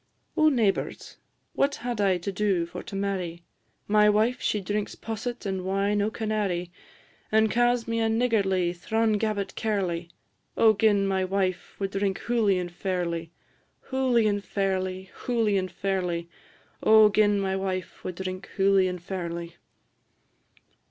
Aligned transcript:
Oh, 0.35 0.49
neighbours! 0.49 1.17
what 1.53 1.75
had 1.75 2.01
I 2.01 2.17
to 2.17 2.31
do 2.31 2.65
for 2.65 2.81
to 2.81 2.95
marry? 2.95 3.43
My 3.87 4.09
wife 4.09 4.41
she 4.41 4.59
drinks 4.59 4.95
posset 4.95 5.45
and 5.45 5.63
wine 5.63 6.01
o' 6.01 6.09
Canary; 6.09 6.71
And 7.31 7.51
ca's 7.51 7.87
me 7.87 7.99
a 7.99 8.09
niggardly, 8.09 8.73
thrawn 8.73 9.19
gabbit 9.19 9.53
cairly. 9.53 10.09
O 10.57 10.73
gin 10.73 11.05
my 11.07 11.23
wife 11.23 11.75
wad 11.77 11.91
drink 11.91 12.17
hooly 12.21 12.57
and 12.57 12.71
fairly! 12.71 13.29
Hooly 13.91 14.25
and 14.25 14.43
fairly, 14.43 15.11
hooly 15.13 15.55
and 15.55 15.71
fairly; 15.71 16.27
O 16.81 17.07
gin 17.09 17.39
my 17.39 17.55
wife 17.55 18.03
wad 18.03 18.15
drink 18.15 18.47
hooly 18.55 18.87
and 18.87 19.03
fairly! 19.03 19.55